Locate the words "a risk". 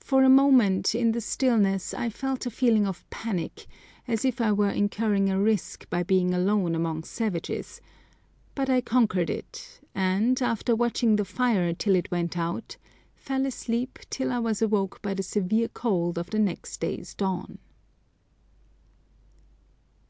5.28-5.86